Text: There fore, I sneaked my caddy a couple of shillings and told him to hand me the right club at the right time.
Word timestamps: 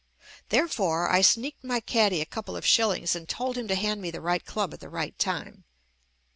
There 0.49 0.67
fore, 0.67 1.11
I 1.11 1.21
sneaked 1.21 1.63
my 1.63 1.79
caddy 1.79 2.21
a 2.21 2.25
couple 2.25 2.57
of 2.57 2.65
shillings 2.65 3.15
and 3.15 3.29
told 3.29 3.55
him 3.55 3.67
to 3.67 3.75
hand 3.75 4.01
me 4.01 4.09
the 4.09 4.19
right 4.19 4.43
club 4.43 4.73
at 4.73 4.79
the 4.79 4.89
right 4.89 5.15
time. 5.19 5.63